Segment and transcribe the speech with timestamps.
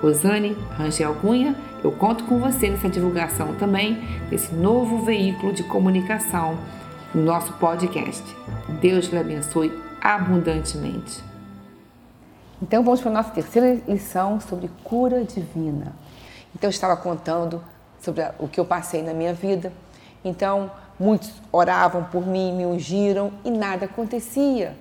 [0.00, 3.96] Rosane Rangel Cunha, eu conto com você nessa divulgação também
[4.30, 6.56] desse novo veículo de comunicação
[7.12, 8.22] no nosso podcast.
[8.80, 11.22] Deus lhe abençoe abundantemente.
[12.62, 15.92] Então vamos para a nossa terceira lição sobre cura divina.
[16.54, 17.60] Então eu estava contando
[18.00, 19.72] sobre o que eu passei na minha vida.
[20.24, 24.76] Então muitos oravam por mim, me ungiram e nada acontecia.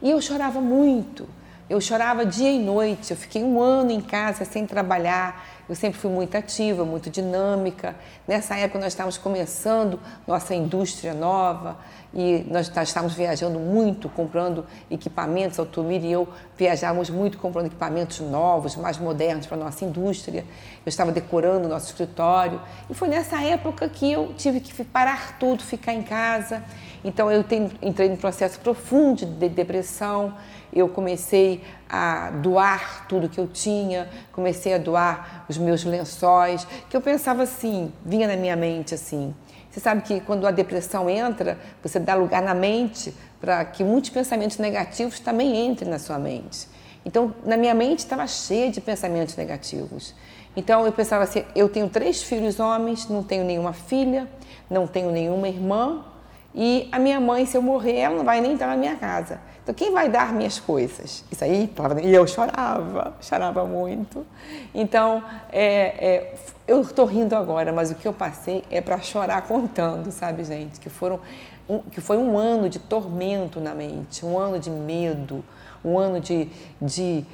[0.00, 1.28] E eu chorava muito.
[1.70, 3.12] Eu chorava dia e noite.
[3.12, 5.59] Eu fiquei um ano em casa sem trabalhar.
[5.70, 7.94] Eu sempre fui muito ativa, muito dinâmica.
[8.26, 11.78] Nessa época nós estávamos começando nossa indústria nova
[12.12, 15.60] e nós estávamos viajando muito, comprando equipamentos.
[15.60, 16.26] A Automir e eu
[16.58, 20.44] viajávamos muito comprando equipamentos novos, mais modernos para a nossa indústria.
[20.84, 22.60] Eu estava decorando o nosso escritório.
[22.90, 26.64] E foi nessa época que eu tive que parar tudo, ficar em casa.
[27.04, 27.44] Então eu
[27.80, 30.34] entrei num processo profundo de depressão
[30.72, 36.96] eu comecei a doar tudo que eu tinha, comecei a doar os meus lençóis, que
[36.96, 39.34] eu pensava assim, vinha na minha mente assim.
[39.70, 44.10] Você sabe que quando a depressão entra, você dá lugar na mente para que muitos
[44.10, 46.68] pensamentos negativos também entrem na sua mente.
[47.04, 50.14] Então, na minha mente estava cheia de pensamentos negativos.
[50.56, 54.28] Então, eu pensava assim: eu tenho três filhos homens, não tenho nenhuma filha,
[54.68, 56.04] não tenho nenhuma irmã,
[56.54, 59.40] e a minha mãe, se eu morrer, ela não vai nem entrar na minha casa.
[59.62, 61.24] Então, quem vai dar minhas coisas?
[61.30, 64.26] Isso aí, e eu chorava, chorava muito.
[64.74, 65.22] Então,
[65.52, 66.34] é, é,
[66.66, 70.80] eu estou rindo agora, mas o que eu passei é para chorar contando, sabe, gente?
[70.80, 71.20] Que, foram
[71.68, 75.44] um, que foi um ano de tormento na mente, um ano de medo,
[75.84, 76.48] um ano de,
[76.82, 77.24] de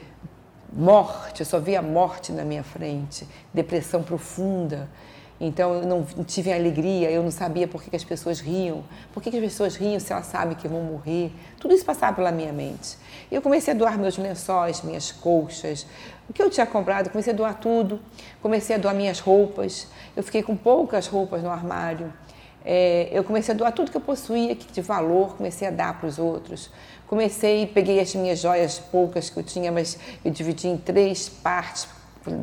[0.71, 4.89] morte, eu só via morte na minha frente, depressão profunda.
[5.41, 8.83] Então eu não tive alegria, eu não sabia por que, as pessoas riam,
[9.13, 11.31] por que, as pessoas riam se elas sabem que vão morrer.
[11.61, 12.97] Tudo isso passava pela minha mente.
[13.31, 15.87] Eu comecei a doar meus lençóis, minhas colchas,
[16.29, 18.01] o que eu tinha comprado, comecei a doar tudo,
[18.41, 19.89] comecei a doar minhas roupas.
[20.17, 22.13] Eu fiquei com poucas roupas no armário.
[22.65, 26.09] É, eu comecei a doar tudo que eu possuía de valor, comecei a dar para
[26.09, 26.71] os outros.
[27.07, 31.87] Comecei, peguei as minhas joias poucas que eu tinha, mas eu dividi em três partes,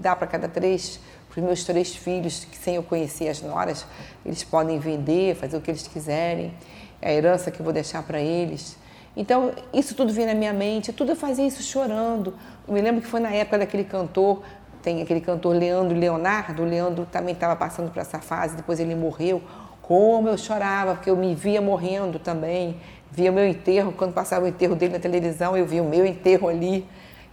[0.02, 1.00] dar para cada três
[1.34, 3.88] para os meus três filhos, que sem eu conhecer as noras,
[4.24, 6.54] eles podem vender, fazer o que eles quiserem,
[7.02, 8.78] é a herança que eu vou deixar para eles.
[9.18, 12.36] Então, isso tudo vinha na minha mente, tudo eu fazia isso chorando.
[12.68, 14.44] Eu me lembro que foi na época daquele cantor,
[14.84, 18.94] tem aquele cantor Leandro Leonardo, o Leandro também estava passando por essa fase, depois ele
[18.94, 19.42] morreu.
[19.82, 22.78] Como eu chorava, porque eu me via morrendo também,
[23.12, 26.06] via o meu enterro, quando passava o enterro dele na televisão, eu via o meu
[26.06, 26.86] enterro ali.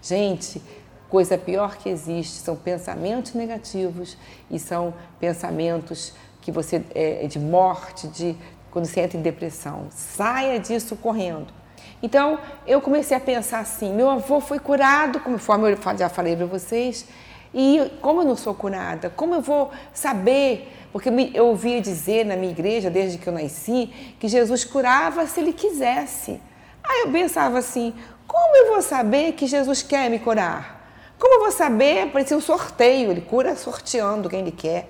[0.02, 0.62] Gente,
[1.10, 4.16] Coisa pior que existe são pensamentos negativos
[4.48, 8.36] e são pensamentos que você é, de morte, de
[8.70, 9.86] quando você entra em depressão.
[9.90, 11.52] Saia disso correndo.
[12.00, 16.46] Então eu comecei a pensar assim: meu avô foi curado, conforme eu já falei para
[16.46, 17.04] vocês,
[17.52, 20.72] e como eu não sou curada, como eu vou saber?
[20.92, 25.40] Porque eu ouvia dizer na minha igreja, desde que eu nasci, que Jesus curava se
[25.40, 26.40] ele quisesse.
[26.84, 27.92] Aí eu pensava assim:
[28.28, 30.79] como eu vou saber que Jesus quer me curar?
[31.20, 32.10] Como eu vou saber?
[32.10, 34.88] Parecia um sorteio, ele cura sorteando quem ele quer.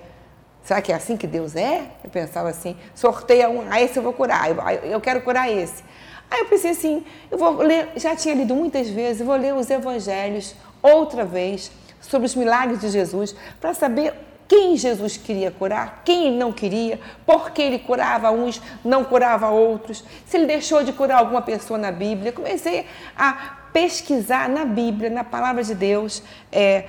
[0.63, 1.83] Será que é assim que Deus é?
[2.01, 4.55] Eu pensava assim, sorteia um, ah, esse eu vou curar, eu,
[4.89, 5.83] eu quero curar esse.
[6.29, 9.69] Aí eu pensei assim, eu vou ler, já tinha lido muitas vezes, vou ler os
[9.69, 11.69] evangelhos outra vez
[11.99, 14.13] sobre os milagres de Jesus para saber
[14.47, 19.49] quem Jesus queria curar, quem ele não queria, por que ele curava uns, não curava
[19.49, 22.31] outros, se ele deixou de curar alguma pessoa na Bíblia.
[22.31, 22.85] Comecei
[23.17, 26.87] a pesquisar na Bíblia, na palavra de Deus, é,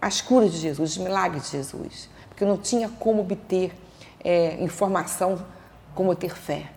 [0.00, 3.72] as curas de Jesus, os milagres de Jesus, porque eu não tinha como obter
[4.24, 5.44] é, informação,
[5.94, 6.70] como ter fé.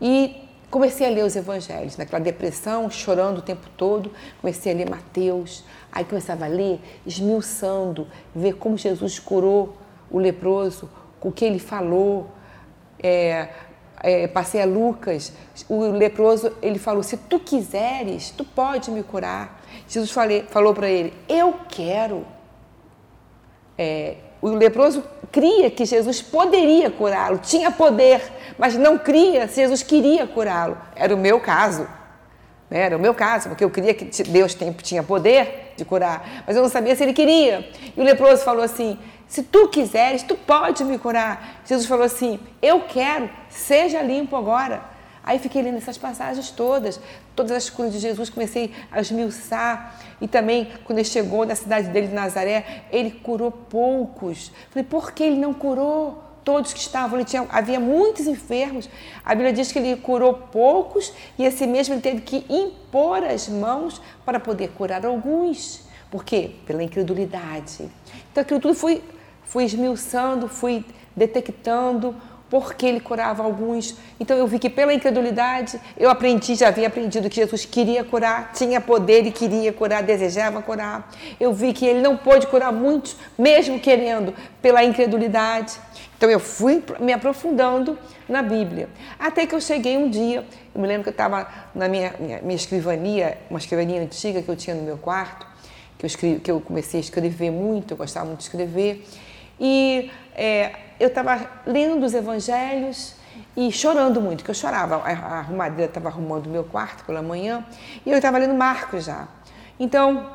[0.00, 4.88] E comecei a ler os evangelhos, naquela depressão, chorando o tempo todo, comecei a ler
[4.88, 9.76] Mateus, aí começava a ler, esmiuçando, ver como Jesus curou
[10.10, 10.88] o leproso,
[11.20, 12.28] o que ele falou,
[13.02, 13.48] é,
[14.02, 15.32] é, passei a Lucas,
[15.68, 19.60] o leproso, ele falou: Se tu quiseres, tu pode me curar.
[19.86, 22.26] Jesus falei, falou para ele: Eu quero.
[23.76, 28.22] É, o leproso cria que Jesus poderia curá-lo, tinha poder,
[28.58, 30.78] mas não cria se Jesus queria curá-lo.
[30.96, 31.86] Era o meu caso.
[32.70, 32.80] Né?
[32.80, 36.62] Era o meu caso, porque eu queria que Deus tinha poder de curar, mas eu
[36.62, 37.68] não sabia se ele queria.
[37.96, 38.98] E o leproso falou assim:
[39.30, 41.62] Se tu quiseres, tu pode me curar.
[41.64, 44.82] Jesus falou assim: Eu quero, seja limpo agora.
[45.22, 46.98] Aí fiquei lendo essas passagens todas,
[47.36, 49.94] todas as curas de Jesus, comecei a esmiuçar.
[50.20, 54.50] E também, quando ele chegou na cidade dele de Nazaré, ele curou poucos.
[54.70, 56.24] Falei, por que ele não curou?
[56.42, 58.88] Todos que estavam, ele tinha, havia muitos enfermos.
[59.24, 63.48] A Bíblia diz que ele curou poucos e esse mesmo ele teve que impor as
[63.48, 65.82] mãos para poder curar alguns.
[66.10, 66.56] Por quê?
[66.66, 67.88] Pela incredulidade.
[68.32, 69.00] Então aquilo tudo foi
[69.50, 72.14] fui esmiuçando, fui detectando
[72.48, 73.96] porque ele curava alguns.
[74.18, 78.52] Então eu vi que pela incredulidade eu aprendi, já havia aprendido que Jesus queria curar,
[78.52, 81.10] tinha poder e queria curar, desejava curar.
[81.38, 84.32] Eu vi que ele não pôde curar muitos, mesmo querendo,
[84.62, 85.74] pela incredulidade.
[86.16, 87.98] Então eu fui me aprofundando
[88.28, 88.88] na Bíblia.
[89.18, 92.40] Até que eu cheguei um dia, eu me lembro que eu estava na minha, minha,
[92.40, 95.44] minha escrivania, uma escrivania antiga que eu tinha no meu quarto,
[95.98, 99.04] que eu, escrevi, que eu comecei a escrever muito, eu gostava muito de escrever.
[99.60, 103.14] E é, eu estava lendo os evangelhos
[103.56, 104.96] e chorando muito, porque eu chorava.
[104.96, 107.64] A arrumadeira estava arrumando o meu quarto pela manhã
[108.04, 109.28] e eu estava lendo Marcos já.
[109.78, 110.30] Então,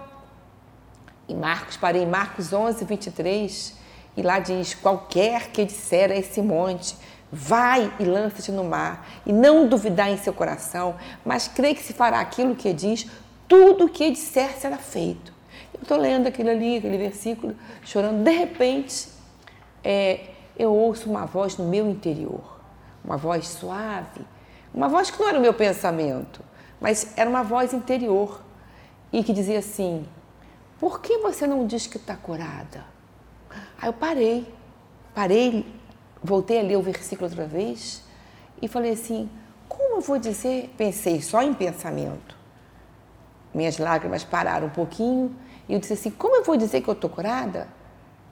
[1.27, 3.74] em Marcos, parei em Marcos 11, 23,
[4.16, 6.95] e lá diz: Qualquer que disser a esse monte,
[7.31, 10.95] vai e lança-te no mar, e não duvidar em seu coração,
[11.25, 13.07] mas crê que se fará aquilo que diz,
[13.48, 15.33] tudo o que disser será feito.
[15.74, 18.24] Eu estou lendo aquilo ali, aquele versículo, chorando.
[18.24, 19.07] De repente,
[19.86, 22.60] é, eu ouço uma voz no meu interior,
[23.04, 24.26] uma voz suave,
[24.74, 26.42] uma voz que não era o meu pensamento,
[26.82, 28.42] mas era uma voz interior
[29.14, 30.08] e que dizia assim:
[30.80, 32.84] Por que você não diz que está curada?
[33.80, 34.52] Aí eu parei,
[35.14, 35.72] parei,
[36.24, 38.02] voltei a ler o versículo outra vez
[38.60, 39.30] e falei assim:
[39.70, 40.74] Como eu vou dizer?
[40.76, 42.36] Pensei só em pensamento.
[43.54, 45.34] Minhas lágrimas pararam um pouquinho
[45.70, 47.68] e eu disse assim: Como eu vou dizer que eu estou curada?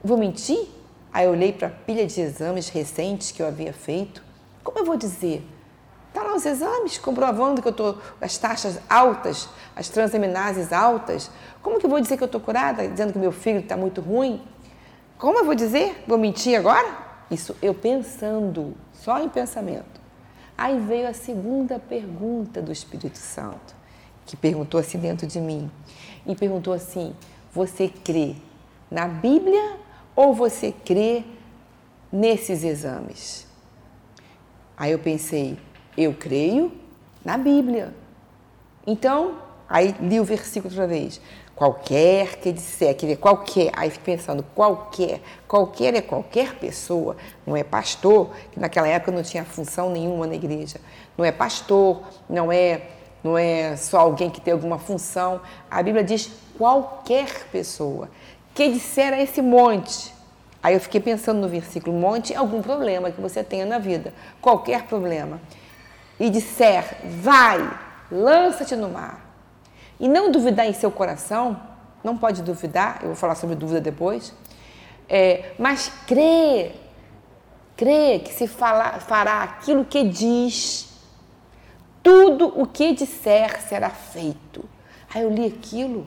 [0.04, 0.83] Vou mentir?
[1.14, 4.24] Aí eu olhei para a pilha de exames recentes que eu havia feito.
[4.64, 5.48] Como eu vou dizer?
[6.08, 11.30] Está lá os exames comprovando que eu estou, as taxas altas, as transaminases altas.
[11.62, 14.02] Como que eu vou dizer que eu estou curada, dizendo que meu filho está muito
[14.02, 14.42] ruim?
[15.18, 16.04] Como eu vou dizer?
[16.08, 16.88] Vou mentir agora?
[17.30, 20.02] Isso eu pensando, só em pensamento.
[20.58, 23.76] Aí veio a segunda pergunta do Espírito Santo,
[24.26, 25.70] que perguntou assim dentro de mim.
[26.26, 27.16] E perguntou assim:
[27.54, 28.36] Você crê
[28.90, 29.78] na Bíblia
[30.16, 31.24] ou você crê
[32.12, 33.48] nesses exames?
[34.78, 35.58] Aí eu pensei,
[35.98, 36.72] eu creio
[37.24, 37.94] na Bíblia.
[38.86, 39.38] Então,
[39.70, 41.22] aí li o versículo outra vez.
[41.56, 47.56] Qualquer que disser, quer dizer, qualquer, aí fico pensando, qualquer, qualquer é qualquer pessoa, não
[47.56, 50.82] é pastor, que naquela época não tinha função nenhuma na igreja,
[51.16, 52.90] não é pastor, não é,
[53.24, 58.10] não é só alguém que tem alguma função, a Bíblia diz qualquer pessoa
[58.54, 60.14] que disser a esse monte.
[60.62, 64.84] Aí eu fiquei pensando no versículo: monte algum problema que você tenha na vida, qualquer
[64.84, 65.42] problema.
[66.20, 67.70] E disser: vai,
[68.12, 69.22] lança-te no mar.
[70.00, 71.60] E não duvidar em seu coração,
[72.04, 74.34] não pode duvidar, eu vou falar sobre dúvida depois,
[75.08, 76.72] é, mas crê,
[77.78, 80.90] crê que se falar, fará aquilo que diz,
[82.02, 84.66] tudo o que disser será feito.
[85.14, 86.06] Aí eu li aquilo,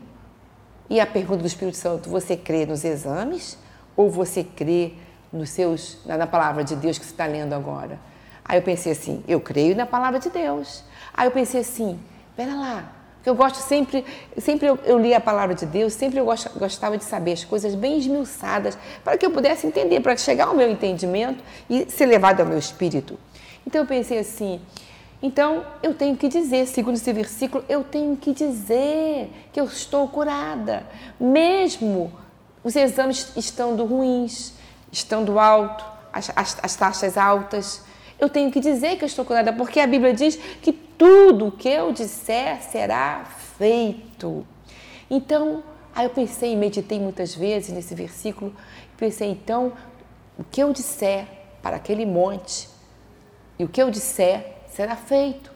[0.88, 3.59] e a pergunta do Espírito Santo: você crê nos exames
[3.97, 4.93] ou você crê
[5.33, 7.99] nos seus, na palavra de Deus que você está lendo agora?
[8.44, 10.85] Aí eu pensei assim: eu creio na palavra de Deus.
[11.12, 11.99] Aí eu pensei assim:
[12.37, 14.05] pera lá, porque eu gosto sempre,
[14.38, 17.45] sempre eu, eu li a palavra de Deus, sempre eu gost, gostava de saber as
[17.45, 22.07] coisas bem esmiuçadas para que eu pudesse entender, para chegar ao meu entendimento e ser
[22.07, 23.19] levado ao meu espírito.
[23.66, 24.61] Então eu pensei assim:
[25.23, 30.06] então, eu tenho que dizer, segundo esse versículo, eu tenho que dizer que eu estou
[30.08, 30.87] curada,
[31.18, 32.12] mesmo
[32.62, 34.52] os exames estando ruins,
[34.92, 37.82] estando alto, as, as, as taxas altas.
[38.18, 41.68] Eu tenho que dizer que eu estou curada, porque a Bíblia diz que tudo que
[41.68, 43.25] eu disser será
[43.56, 44.46] feito.
[45.11, 45.62] Então,
[45.94, 48.54] aí eu pensei e meditei muitas vezes nesse versículo,
[48.96, 49.73] pensei, então,
[50.38, 51.26] o que eu disser
[51.62, 52.68] para aquele monte,
[53.58, 55.50] e o que eu disser será feito.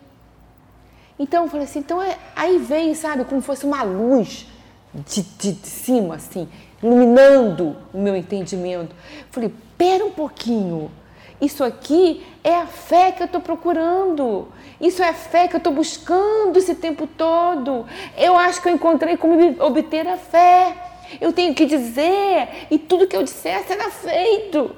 [1.19, 4.47] Então eu falei assim, então é, aí vem, sabe, como fosse uma luz
[4.95, 6.49] de, de, de cima, assim,
[6.83, 8.97] iluminando o meu entendimento.
[9.19, 10.91] Eu falei, pera um pouquinho,
[11.39, 14.49] isso aqui é a fé que eu estou procurando.
[14.81, 17.87] Isso é a fé que eu estou buscando esse tempo todo.
[18.17, 20.77] Eu acho que eu encontrei como obter a fé.
[21.21, 24.75] Eu tenho que dizer, e tudo que eu disser será feito.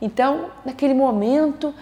[0.00, 1.74] Então, naquele momento,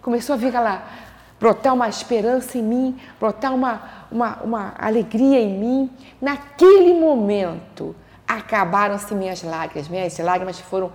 [0.00, 1.06] começou a vir aquela
[1.38, 5.90] brotar uma esperança em mim, brotar uma, uma, uma alegria em mim.
[6.20, 7.94] Naquele momento,
[8.26, 9.88] acabaram-se minhas lágrimas.
[9.88, 10.92] Minhas lágrimas foram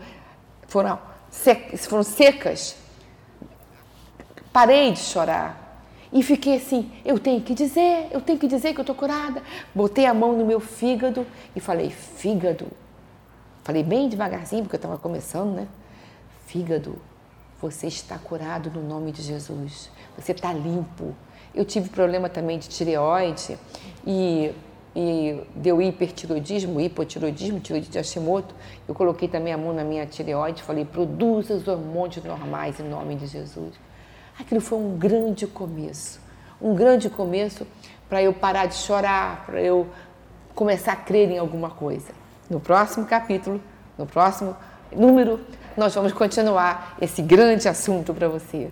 [0.71, 0.97] foram,
[1.29, 2.77] sec, foram secas,
[4.53, 5.57] parei de chorar.
[6.13, 9.43] E fiquei assim, eu tenho que dizer, eu tenho que dizer que eu estou curada.
[9.75, 12.67] Botei a mão no meu fígado e falei, fígado.
[13.63, 15.67] Falei bem devagarzinho, porque eu estava começando, né?
[16.47, 16.97] Fígado,
[17.61, 19.91] você está curado no nome de Jesus.
[20.17, 21.13] Você está limpo.
[21.53, 23.57] Eu tive problema também de tireoide
[24.05, 24.51] e,
[24.95, 28.55] e deu hipertiroidismo, hipotiroidismo, tiroidite de Hashimoto.
[28.87, 33.15] Eu coloquei também a mão na minha tireoide falei, produza os hormônios normais em nome
[33.15, 33.73] de Jesus.
[34.39, 36.19] Aquilo foi um grande começo,
[36.59, 37.67] um grande começo
[38.09, 39.87] para eu parar de chorar, para eu
[40.55, 42.11] começar a crer em alguma coisa.
[42.49, 43.61] No próximo capítulo,
[43.97, 44.55] no próximo
[44.91, 45.39] número,
[45.77, 48.69] nós vamos continuar esse grande assunto para você.